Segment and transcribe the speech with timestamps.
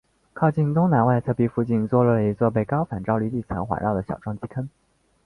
[0.33, 4.67] 靠近东南外侧壁附近坐落了一座被高反照率地层环绕的小撞击坑。